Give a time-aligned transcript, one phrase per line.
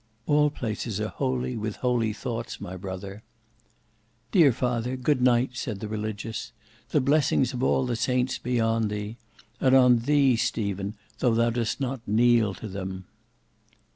[0.25, 3.21] "All places are holy with holy thoughts, my brother."
[4.31, 6.53] "Dear father, good night," said the Religious;
[6.89, 11.79] "the blessings of all the saints be on thee,—and on thee, Stephen, though thou dost
[11.79, 13.05] not kneel to them."